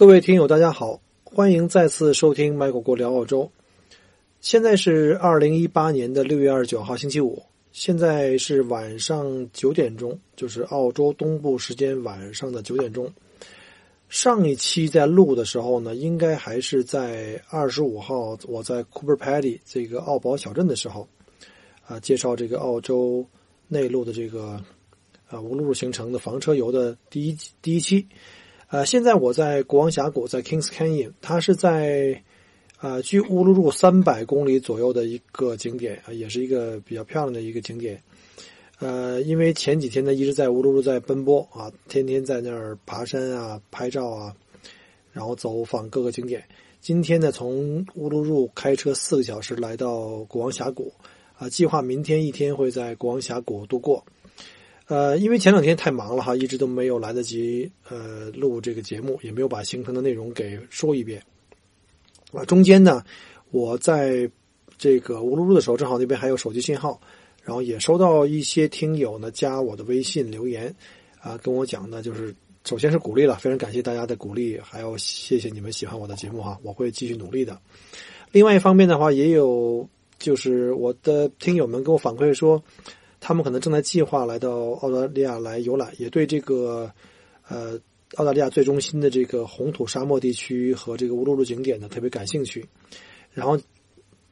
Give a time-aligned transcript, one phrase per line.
[0.00, 3.52] 各位听友，大家好，欢迎再次收听麦果果聊澳洲。
[4.40, 13.12] 现在是二零一八年的六月二十九号星期五，现在是晚上九点钟，就是澳洲东部时间晚上的九点钟。
[14.08, 21.06] 上一期在录的时候呢，应该还是在二十五号，我在 Cooper Paddy 这个澳宝小镇的时候，
[21.86, 23.22] 啊，介绍这个澳洲
[23.68, 24.58] 内陆的这个
[25.28, 28.06] 啊无路行程的房车游的第一第一期。
[28.70, 32.22] 呃，现在我在国王峡谷，在 Kings Canyon，它是在，
[32.80, 38.00] 呃，距乌鲁鲁三百公里左右的一个景点啊，也是一个比较漂亮的一个景点。
[38.78, 44.32] 呃，因为前几天呢一直在乌鲁鲁在奔波啊，天天在那儿爬山啊、拍照啊，
[45.10, 46.44] 然后走访各个景点。
[46.80, 50.92] 今天呢，从乌鲁鲁开车四个小时来到国王峡谷，
[51.36, 54.04] 啊，计划明天一天会在国王峡谷度过。
[54.90, 61.22] 呃，因为前两天太忙了哈，一直都没有来得及呃录这个节目，也没有把行程的内容给说一遍。
[62.32, 63.04] 啊，中间呢，
[63.52, 64.28] 我在
[64.76, 67.00] 这个乌鲁鲁的时候，正好那边还有手机信号，
[67.44, 70.74] 然后也收到一些听友呢加我的微信留言，
[71.20, 72.34] 啊，跟我讲呢，就是
[72.64, 77.56] 首先是鼓励了，非常感谢大家的鼓励，还要谢谢你们喜欢我的节目哈，我会继续努力的。
[78.32, 79.88] 另外一方面的话，也有
[80.18, 82.60] 就是我的听友们跟我反馈说。
[83.20, 86.90] 他们可能正在计划来到澳大利亚来游览，也对这个，
[87.46, 87.78] 呃，
[88.16, 92.66] 澳大利亚最中心的这个红土沙漠地区和这个乌鲁鲁景点呢特别感兴趣。
[93.32, 93.60] 然后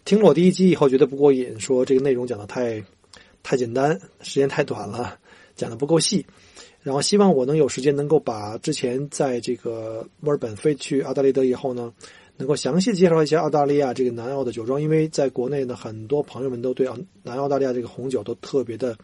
[0.06, 2.82] 听了我第一集以后觉得不过瘾，说这个内容讲的太
[3.42, 5.18] 太简单，时间太短了，
[5.54, 6.24] 讲的不够细。
[6.82, 11.92] 然后希望我能有时间能够把之前在这个墨尔本飞去阿德雷德以后呢。
[12.38, 16.88] 能够详细介绍一下澳大利亚这个南澳的酒庄，因为在国内呢，很多朋友们都对
[17.24, 18.96] 南澳大利亚这个红酒都特别的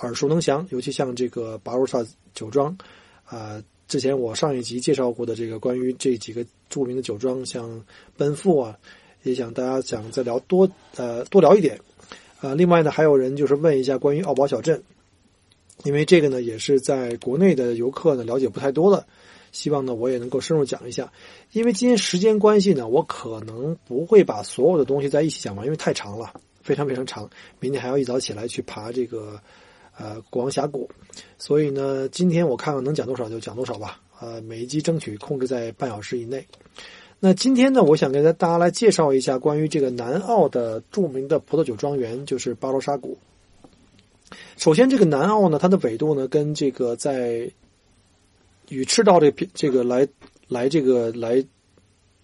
[0.00, 2.04] 耳熟能详，尤其像这个巴罗萨
[2.34, 2.76] 酒庄，
[3.24, 7.82] 啊，之前我上一集介绍过的这个关于这几个著名的酒庄，像
[8.14, 8.76] 奔富啊，
[9.22, 11.80] 也想大家想再聊多呃多聊一点，
[12.40, 14.82] 啊，另外呢，还有人就是问一下关于澳宝小镇，
[15.84, 19.06] 因为这个呢也是在国内的游客呢了解不太多了。
[19.56, 21.10] 希望呢，我也能够深入讲一下，
[21.52, 26.30] 因为今天时间关系呢，我可能不会把所有的东西在一起讲完，因为太长了，
[26.60, 27.30] 非常非常长。
[27.58, 29.40] 明天还要一早起来去爬这个，
[29.98, 30.86] 呃，国王峡谷，
[31.38, 33.98] 所以呢，今天我看看能讲多少就讲多少吧。
[34.20, 36.46] 呃，每一集争取控制在半小时以内。
[37.18, 43.16] 那今天呢，我想跟大家来介绍一下关于这个南澳的著名的葡萄酒庄园，就是巴罗沙谷。
[44.58, 47.50] 首先，这个南澳呢，它的纬度呢，跟这个在
[48.68, 50.06] 与赤道这这个来
[50.48, 51.44] 来这个来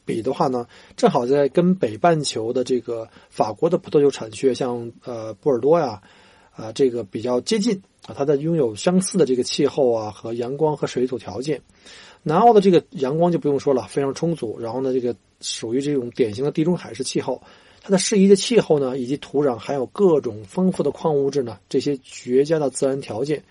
[0.05, 0.67] 比的话呢，
[0.97, 6.03] 正好在跟北半球的这个法国的葡萄酒产区，像呃波尔多呀，
[6.51, 11.63] 啊这个比较接近啊，它的拥有相似的这个气候啊和阳光和水土条件。
[12.25, 14.59] 南澳的这个阳光就不用说了，非常充足。
[14.61, 17.43] 然后呢，这个属于这种典型的地中海式气候，
[17.81, 23.43] 它的适宜的气候呢，以及土壤含有各种丰富的矿物质呢，这些绝佳的自然条件。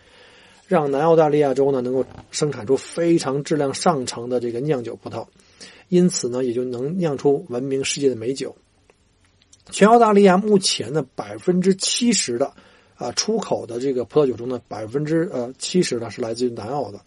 [0.71, 5.27] 让南澳大利亚州呢能够生产出非常质量上乘的这个酿酒葡萄，
[5.89, 8.55] 因此呢也就能酿出闻名世界的美酒。
[9.69, 12.53] 全澳大利亚目前呢百分之七十的
[12.95, 17.01] 啊出口的这个葡萄酒中呢百分之呃七十呢是来自于南澳的，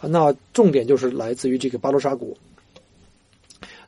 [0.00, 2.36] 那重点就是来自于这个巴罗沙谷。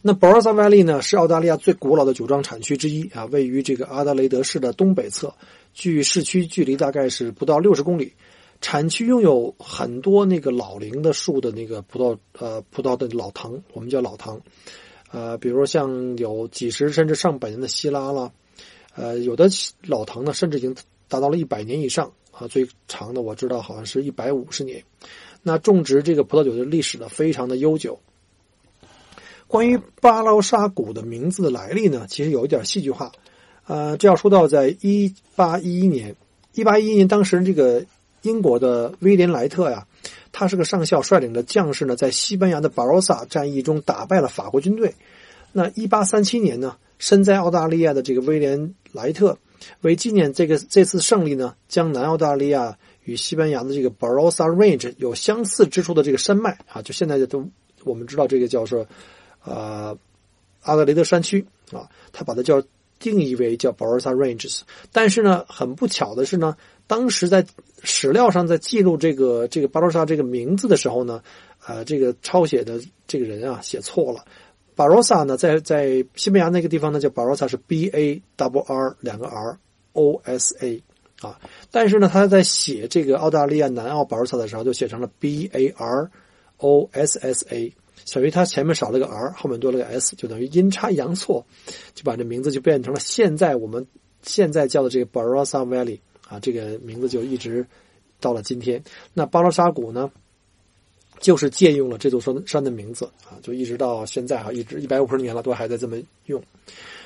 [0.02, 5.34] 那 Barossa Valley 呢是澳大利亚最古老的酒庄产区之一啊，位于这个阿德雷德市的东北侧，
[5.74, 8.12] 距市区距离大概是不到六十公里。
[8.60, 14.38] 产区拥有很多那个老龄的树的那个葡萄，呃，葡萄的老藤，我们叫老藤，
[15.10, 18.30] 呃，比如像有几十甚至上百年的希拉啦，
[18.94, 19.48] 呃，有的
[19.86, 20.76] 老藤呢，甚至已经
[21.08, 24.84] 达到了一百年以上啊，最长的我知道好像是一百五十年。
[25.42, 27.98] 那种植这个葡萄酒的历史呢，非常的悠久。
[29.46, 33.10] 关于巴劳沙谷的名字的来历呢，其实有一点戏剧化，
[33.66, 36.14] 呃，这要说到在一八一一年，
[36.52, 37.86] 一八一一年当时这个。
[38.22, 39.86] 英国的威廉莱特呀，
[40.32, 44.94] 他是个上校，率领的将士呢，在西班牙的巴罗萨战役中打败了法国军队。
[45.52, 49.36] 那一八三七年呢，身在澳大利亚的这个威廉莱特
[49.80, 57.48] 为纪念这个这次胜利呢，将南澳大利亚与西班牙的这个 Barossa Range 有相似之处的这个山脉啊，就现在的都
[57.82, 58.86] 我们知道这个叫做
[59.42, 59.96] 呃
[60.62, 62.62] 阿德雷德山区啊，他把它叫
[62.98, 64.60] 定义为叫 Barossa Ranges。
[64.92, 66.56] 但是呢，很不巧的是呢，
[66.90, 67.46] 当时在
[67.84, 71.22] 史料上在记录这个这个巴罗萨这个名字的时候呢，
[71.64, 74.24] 呃，这个抄写的这个人啊写错了。
[74.74, 79.56] 巴罗萨呢，在在西班牙那个地方呢叫巴罗萨是 B A W R 两个 R
[79.92, 80.82] O S A
[81.20, 81.38] 啊，
[81.70, 86.10] 但是呢他在写这个澳大利亚南澳巴罗萨的时候就写成了 B A R
[86.56, 87.72] O S S A，
[88.12, 91.46] 等于他前面少了个 R，后面多了个 S，就等于阴差阳错，
[91.94, 93.86] 就把这名字就变成了现在我们
[94.24, 96.00] 现在叫的这个 Barossa Valley
[96.30, 97.66] 啊，这个名字就一直
[98.20, 98.82] 到了今天。
[99.12, 100.10] 那巴罗沙谷呢？
[101.18, 106.42] 就是借用了这座山山的名字啊，就一直到现在啊，一直一百五十年了，都还在这么用。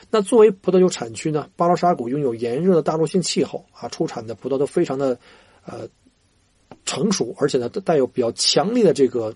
[0.09, 5.19] 那作为葡萄酒产区呢，巴罗沙谷拥有炎热的大陆性气候啊，出产的葡萄都非常的
[5.67, 5.88] 呃
[6.85, 9.35] 成熟，而且呢带有比较强烈的这个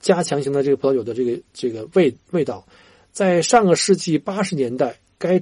[0.00, 2.66] 加强型的这个葡萄酒的这个这个味味道。
[3.12, 5.40] 在上个世纪八十年代，该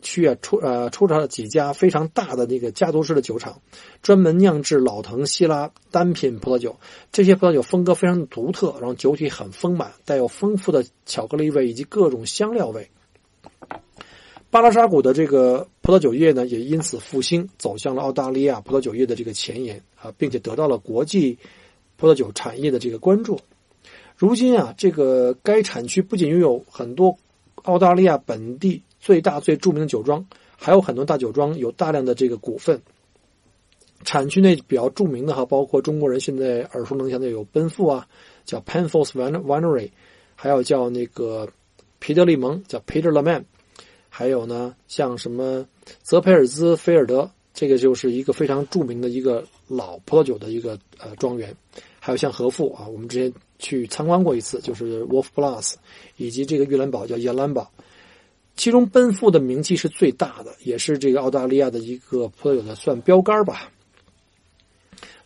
[0.00, 3.60] 区啊出呃出产了几家非常大的那个家族式的酒厂，
[4.00, 6.76] 专门酿制老藤希拉单品葡萄酒。
[7.10, 12.88] 这些葡萄酒风格非常独特，然后酒体很丰满，带有丰富的巧克力味以及各种香料味。
[14.50, 21.36] 巴拉沙谷的这个葡萄酒业呢，也因此复兴，走向了澳大利亚葡萄酒业的这个前沿啊，并且得到了国际
[21.96, 23.38] 葡萄酒产业的这个关注。
[24.16, 27.18] 如今啊，这个该产区不仅拥有很多
[27.64, 28.82] 澳大利亚本地。
[29.08, 30.22] 最大最著名的酒庄，
[30.54, 32.78] 还有很多大酒庄有大量的这个股份。
[34.04, 38.06] 产区内比较著名的哈，包括中国人现在耳熟能详的有奔富啊，
[38.44, 39.90] 叫 Penfolds Winery，
[40.34, 41.48] 还有叫那个
[42.00, 43.44] 皮特利蒙，叫 Peter Leman，
[44.10, 45.66] 还有呢像什么
[46.02, 51.56] 泽佩尔兹菲尔德，这个就是一个非常著名的一个老葡萄酒的一个呃庄园。
[51.98, 55.76] 还有像和富啊，我们之前去参观过一次，就是 Wolf Plus，
[56.18, 57.70] 以及这个玉兰堡叫叶兰堡。
[58.58, 63.70] 其中奔富的名气是最大的，也是这个澳大利亚的一个葡萄酒的算标杆吧。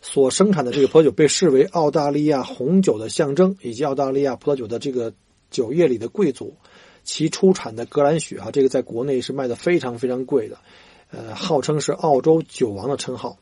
[0.03, 5.11] 所生产的这个葡萄酒被视为澳大利亚红酒的象征，以及澳大利亚葡萄酒的这个
[5.49, 6.53] 酒业里的贵族。
[7.03, 10.59] 其出产的格兰许啊，这个在国内是卖的非常非常贵的，
[11.09, 13.37] 呃，号称是澳洲酒王的称号。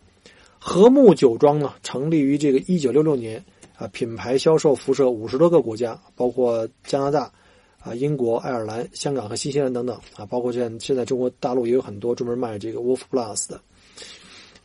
[0.58, 3.44] 和睦酒庄呢，成立于这个一九六六年，
[3.76, 7.34] 啊，品牌销售辐射五十多个国家，包括加拿大。
[7.84, 13.60] 啊，英国、爱尔兰、香港和新西兰等等啊，包括现现在中国大陆也有很多专门卖这个 Wolf Plus 的。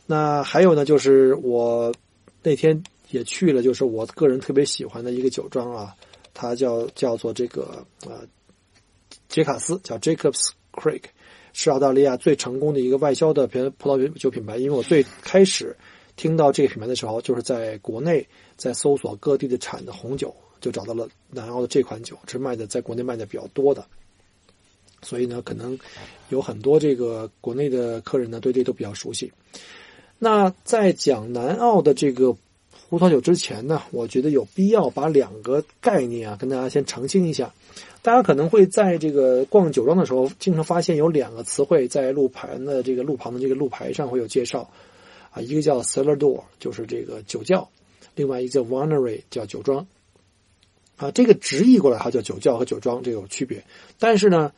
[0.05, 1.91] 那还有呢，就是我
[2.43, 5.95] 那天也去了，就是我个人特别喜欢的一个酒庄啊，
[6.33, 8.21] 它叫叫做这个啊
[9.27, 11.03] 杰卡斯，叫 Jacobs Creek，
[11.53, 14.57] 是澳大利亚最成功的一个外销的葡葡萄酒品牌。
[14.57, 15.75] 因为我最开始
[16.15, 20.35] 听到这个品牌的时候，就是在国内在搜索各地的产的红酒。
[20.61, 23.85] 就找到了南澳的这款酒，是卖的在国内卖的比较多的，
[25.01, 25.77] 所以呢，可能
[26.29, 29.31] 有很多这个国内的客人呢，对这都比较熟悉。
[30.19, 32.35] 那在讲南澳的这个
[32.89, 37.53] 葡萄酒之前呢，我觉得有必要把两个概念啊，跟大家先澄清一下。
[38.01, 44.69] 大家可能会在这个逛酒庄的时候，经常发现有两个词汇在路牌的这个路旁的这个路牌上会有介绍
[45.31, 47.67] 啊，一个叫 cellar door，就是这个酒窖；
[48.15, 49.85] 另外一个叫 winery，叫酒庄。
[50.97, 53.63] 啊，这个直译过来哈叫酒窖和酒庄，这有区别。
[53.99, 54.51] 但是呢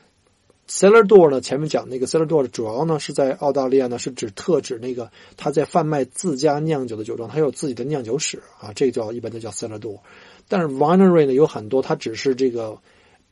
[0.70, 10.00] ，cellar door 呢，前面讲那个 cellar door 主要呢是在澳大利亚呢是指特指那个他在贩卖自家酿酒的酒庄，他有自己的酿酒史啊，这个叫一般都叫 cellar door。
[10.48, 12.78] 但是 winery 呢有很多，它只是这个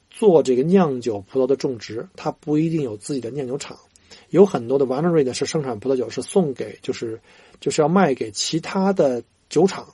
[0.10, 3.78] 做这个酿酒葡萄的种植，它不一定有自己的酿酒厂。
[4.30, 7.22] 有很多的 winery 呢是生产葡萄酒是送给就是
[7.62, 9.94] 就是要卖给其他的酒厂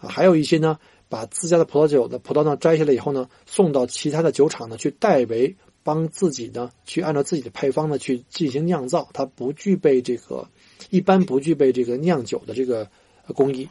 [0.00, 0.78] 啊，还有一些呢。
[1.12, 10.48] 把自家的葡萄酒的葡萄呢摘下来以后呢，送到其他的酒厂呢去代为帮自己呢去按照自己的配方呢去进行酿造，它不具备这个
[10.88, 12.88] 一般不具备这个酿酒的这个
[13.34, 13.68] 工艺。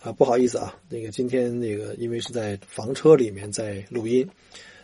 [0.00, 4.28] 啊，不好意思啊，那个今天那个因为是在房车里面在录音，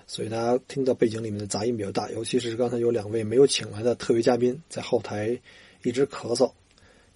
[0.07, 5.41] 所以大家听到背景里面的杂音比较大，尤其是刚才有两位没有请来的特约嘉宾在后台
[5.83, 6.53] 一直咳嗽，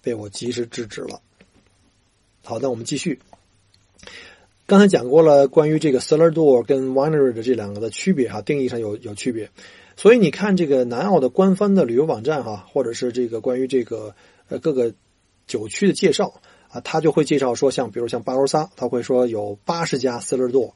[0.01, 1.21] 被我及时制止了。
[2.45, 3.19] 好，那我们继续。
[4.65, 9.49] 刚才讲过了关于这个 cellar door 跟 winery 的这两个的区别哈，定义上有有区别。
[9.95, 14.13] 所以你看这个南澳的官方的旅游网站哈，或者是这个关于这个
[14.49, 14.93] 呃各个
[15.47, 20.73] 酒区的介绍啊，他就会介绍说，像比如像巴罗萨，他会说有八十家 cellar door，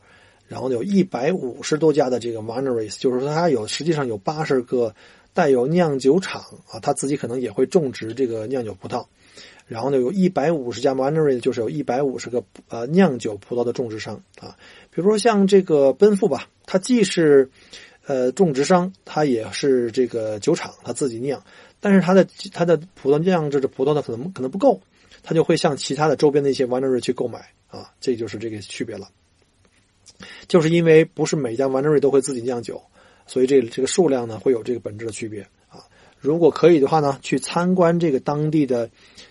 [0.47, 4.95] 然后有一百五十多家的这个 wineries，就是说它有实际上有八十个
[5.33, 9.05] 带有酿酒厂啊，他自己可能也会种植这个酿酒葡萄。
[9.67, 14.55] 然后呢，有一百五十家 winery，就是有一百五十个呃酿酒葡萄的种植商啊。
[14.89, 17.49] 比如说像这个奔富吧，它既是
[18.05, 21.43] 呃种植商，它也是这个酒厂，它自己酿。
[21.81, 24.81] 但是它的它的葡萄酿制的葡萄呢，可能可能不够，
[25.21, 27.91] 它就会向其他的周边的一些 winery 去购买啊。
[27.99, 29.09] 这就是这个区别了。
[30.47, 32.81] 就是因为不是每家 winery 都会自己酿酒，
[33.25, 35.45] 所以这这个数量呢会有这个本质的区别。
[36.19, 38.89] 如果可以的话呢，去参观这个当地的。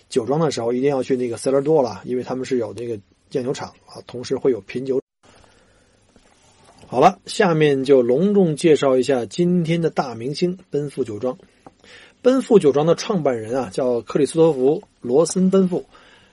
[0.08, 2.96] 酒庄的时候一定要去那个 cellar d o 了，因为他们是有那个
[3.32, 5.00] 酿酒厂啊，同时会有品酒。
[6.86, 11.36] 好了，下面就隆重介绍一下今天的大明星奔富酒庄。
[12.22, 15.84] 奔富酒庄的创办人啊，叫克里斯托弗·罗森·奔富，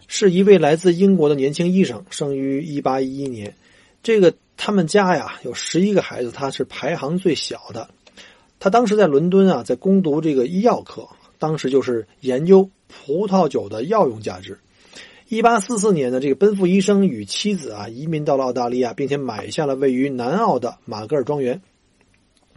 [0.08, 3.56] 是一位来自英国的年轻医生，生于1811年。
[4.04, 7.90] 这个他们家呀有十一个孩子，他是排行最小的。
[8.64, 12.70] 他当时在伦敦啊，在攻读这个医药课，当时就是研究。
[12.88, 14.60] 葡萄酒的药用价值。
[15.28, 21.62] 一八四四年呢，这个奔赴医生与妻子啊移民到了澳大利亚，并且买下了位于南澳的马格尔庄园，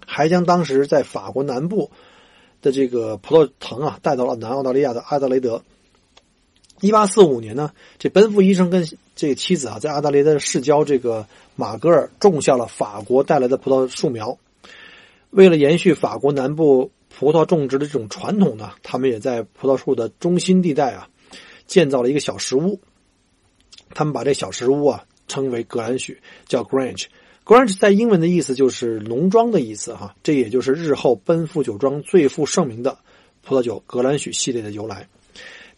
[0.06, 1.90] 还将当时在法国南部
[2.62, 5.64] 的这个葡萄藤啊带到了南澳大利亚的阿德雷德。
[6.80, 8.86] 一八四五年呢，这奔赴医生跟
[9.16, 14.38] 这个妻子啊在阿德雷德市郊这个马格尔种下了法国带来的葡萄树苗，
[15.36, 16.90] 为了延续法国南部。
[17.18, 21.08] 葡萄种植的这种传统呢，他们也在葡萄树的中心地带啊，
[21.66, 22.78] 建造了一个小石屋。
[23.94, 27.06] 他们把这小石屋啊称为格兰许，叫 Grange。
[27.42, 32.98] Grange 在英文的意思就是农庄的意思哈，这也就是日后奔富酒庄最负盛名的
[33.40, 35.08] 葡萄酒格兰许系列的由来。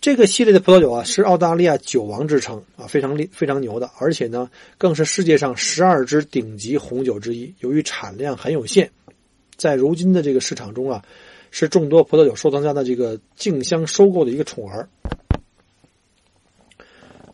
[0.01, 7.55] 这个系列的葡萄酒啊，是澳大利亚酒王之称啊，非常厉非常牛的，而且呢，更是世界上十二支顶级红酒之一。
[7.61, 8.91] 由于产量很有限，
[9.59, 11.05] 在如今的这个市场中啊。
[11.51, 14.91] 是众多葡萄酒收藏家的这个竞相收购的一个宠儿。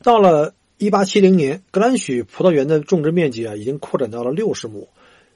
[0.04, 4.88] 到了一八七零年，格兰许葡萄园的种植面积啊，已经扩展到了六十亩。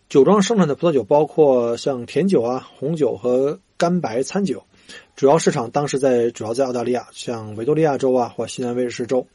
[0.08, 4.62] 酒庄生产的葡萄酒包括像甜酒啊、红酒和干白餐酒。
[5.16, 9.26] 主要市场当时在主要在澳大利亚，像维多利亚州啊或西南威尔士州。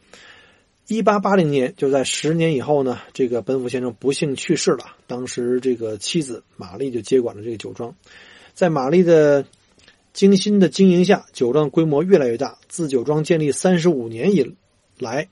[0.88, 4.98] 一八八零年，就在十年以后呢，这个奔富先生不幸去世了。
[5.08, 7.96] 当时这个妻子玛丽就接管了这个酒庄。
[8.54, 9.46] 在玛丽的
[10.12, 12.58] 精心的经营下，酒庄规模越来越大。
[12.68, 14.58] 自酒庄建立三十五年以
[15.00, 15.30] 来，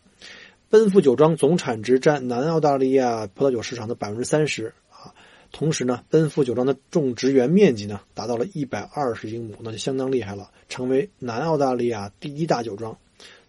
[0.69, 5.11] 奔富酒庄总产值占南澳大利亚葡萄酒市场的百分之三十啊。
[5.51, 12.97] 同时呢，奔富酒庄的种植园面积呢达到了一百二十英亩，那就相当厉害了，成为南澳大利亚第一大酒庄。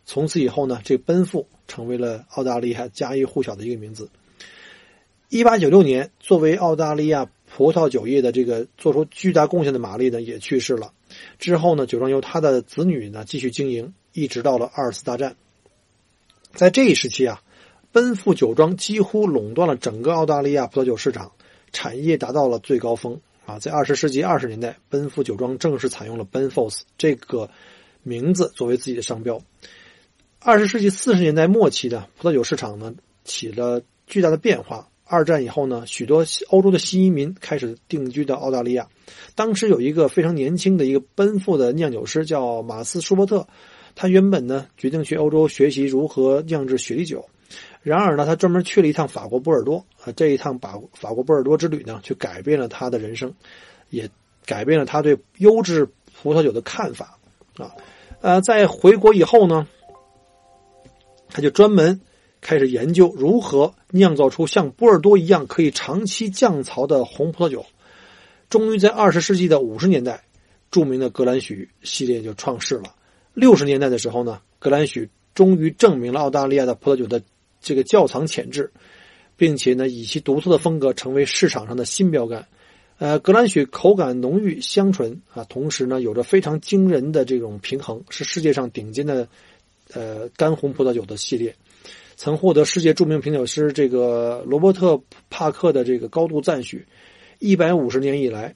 [0.04, 4.11] 从此以后呢，这奔富成为了澳大利亚家喻户晓的一个名字。
[5.28, 7.30] 一八九六年，作为澳大利亚。
[7.54, 10.94] 葡萄酒业的这个做出巨大贡献的玛丽呢，也去世了。
[11.38, 15.37] 之后呢，酒庄由他的子女呢继续经营，一直到了二次大战。
[16.54, 17.42] 在这一时期啊，
[17.92, 21.32] 奔富酒庄几乎垄断了整个澳大利亚葡萄酒市场，
[21.73, 23.59] 产业达到了最高峰啊。
[23.59, 27.50] 在二十世纪二十年代，奔富酒庄正式采用了 Benfolds 这个
[28.02, 29.42] 名字作为自己的商标。
[30.44, 32.92] 二十世纪四十年代末期的葡萄酒市场呢，
[33.25, 34.88] 起了巨大的变化。
[35.04, 38.88] 二战以后呢，许多欧洲的新移民开始定居到澳大利亚。
[39.37, 43.46] 当时有一个非常年轻的一个奔赴的酿酒师叫马斯舒伯特，
[43.94, 47.25] 他原本呢决定去欧洲学习如何酿制雪莉酒。
[47.82, 53.32] 然而呢，他专门去了一趟法国波尔多啊，这一趟法法国波尔多之旅呢，却改变了他的人生，
[53.90, 54.11] 也
[54.44, 55.88] 改变了他对优质
[56.20, 57.16] 葡萄酒的看法
[57.58, 57.70] 啊。
[58.22, 59.66] 呃，在回国以后呢，
[61.32, 62.00] 他就专门。
[62.44, 67.64] 开始研究如何酿造出像波尔多一样可以长期降槽的红葡萄酒，
[68.50, 70.24] 终于在二十世纪的五十年代，
[70.68, 72.96] 著名的格兰许系列就创世了。
[73.32, 77.22] 六十年代的时候呢，格兰许终于证明了澳大利亚的葡萄酒的
[77.60, 78.72] 这个窖藏潜质，
[79.36, 82.48] 并且呢，以其独特的风格成为市场上的新标杆。
[82.98, 89.28] 呃，格兰许口感浓郁香醇啊，同时呢，有着非常惊人的这种平衡，是世界上顶尖的
[89.94, 91.54] 呃干红葡萄酒的系列。
[92.14, 94.94] 曾获得世界著名品酒师这个罗伯特·
[95.30, 96.87] 帕克的这个高度赞许。
[97.38, 98.54] 一百五十年以来，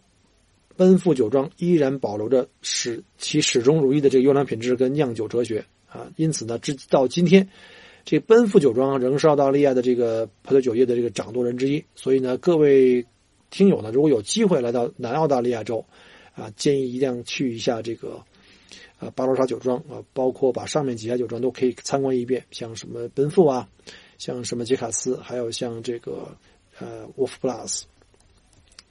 [0.77, 6.07] 奔富酒庄依然保留着始其始终如一的这个优良品质跟酿酒哲学啊。
[6.17, 7.49] 因此呢，直到今天，
[8.05, 11.83] 这奔富酒庄仍是澳大利亚的这个葡萄酒业的这个掌舵人之一。
[11.97, 13.05] 所以呢，各位
[13.51, 15.85] 听友呢，如果有机会来到南澳大利亚州，
[16.35, 18.23] 啊，建议一定要去一下这个。
[18.99, 23.69] 啊，巴罗沙酒庄啊，包括把上面几家酒庄都可以参观一遍，像什么奔富啊，
[24.19, 26.29] 像什么杰卡斯，还有像这个
[26.79, 27.83] 呃沃夫 plus。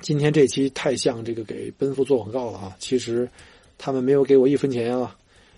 [0.02, 2.76] 今天这期太像这个给奔赴做广告了啊！
[2.80, 3.28] 其实
[3.78, 5.18] 他们没有给我一分钱啊，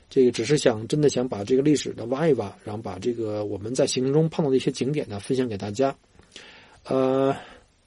[0.10, 5.94] 这个只是想真的想把这个历史呢挖一挖，然后把这个我们在行程中碰到的一些景点呢分享给大家。
[6.84, 7.36] 呃，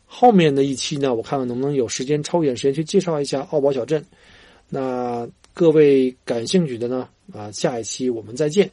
[0.05, 4.05] 后面的一期呢，我看看能不能有时间抽一点时间去介绍一下奥堡小镇。
[4.69, 8.71] 那各位感兴趣的呢，啊，下一期我们再见。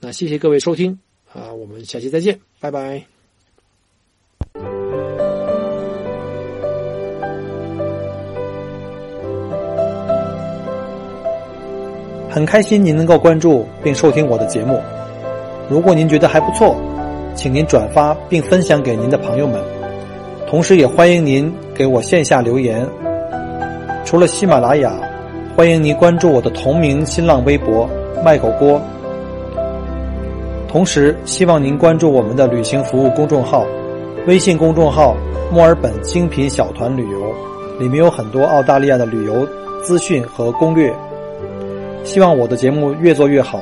[0.00, 0.98] 那谢谢各位收听
[1.32, 3.02] 啊，我们下期再见，拜拜。
[12.30, 14.80] 很开心您能够关注并收听我的节目。
[15.68, 16.76] 如果您觉得还不错，
[17.34, 19.60] 请您转发并分享给您的朋友们。
[20.46, 22.88] 同时，也欢迎您给我线下留言。
[24.04, 24.98] 除了喜马拉雅，
[25.58, 27.90] 欢迎您关注我的同名新浪微博
[28.24, 28.80] “麦狗锅”。
[30.70, 33.66] 同时，希望您关注我们的旅行服务公众号，
[34.28, 35.16] 微信公众号
[35.50, 37.34] “墨尔本精品小团旅游”，
[37.76, 39.44] 里面有很多澳大利亚的旅游
[39.82, 40.94] 资讯和攻略。
[42.04, 43.60] 希望我的节目越做越好。